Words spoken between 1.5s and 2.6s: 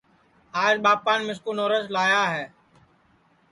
نورس لایا ہے